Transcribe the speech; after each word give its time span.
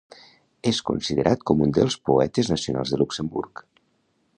És 0.71 0.79
considerat 0.87 1.45
com 1.51 1.61
un 1.67 1.75
dels 1.81 2.01
poetes 2.11 2.53
nacionals 2.57 2.95
de 2.97 3.03
Luxemburg. 3.05 3.69